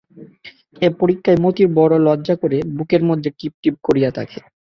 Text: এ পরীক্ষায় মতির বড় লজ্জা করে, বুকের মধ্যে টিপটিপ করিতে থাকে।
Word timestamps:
এ 0.81 0.97
পরীক্ষায় 0.99 1.39
মতির 1.43 1.67
বড় 1.77 1.93
লজ্জা 2.07 2.35
করে, 2.41 2.57
বুকের 2.77 3.01
মধ্যে 3.09 3.29
টিপটিপ 3.39 3.75
করিতে 3.83 4.09
থাকে। 4.17 4.39